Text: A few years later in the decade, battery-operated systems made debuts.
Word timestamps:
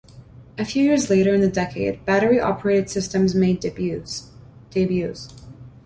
A 0.57 0.65
few 0.65 0.83
years 0.85 1.11
later 1.11 1.31
in 1.31 1.41
the 1.41 1.47
decade, 1.47 2.05
battery-operated 2.05 2.89
systems 2.89 3.35
made 3.35 3.59
debuts. 3.59 4.31